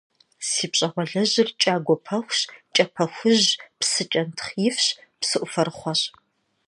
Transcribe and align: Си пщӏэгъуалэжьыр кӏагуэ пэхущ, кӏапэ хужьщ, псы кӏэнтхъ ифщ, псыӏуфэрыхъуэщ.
Си 0.47 0.65
пщӏэгъуалэжьыр 0.71 1.49
кӏагуэ 1.61 1.95
пэхущ, 2.05 2.39
кӏапэ 2.73 3.05
хужьщ, 3.15 3.47
псы 3.79 4.03
кӏэнтхъ 4.11 4.51
ифщ, 4.67 4.85
псыӏуфэрыхъуэщ. 5.19 6.01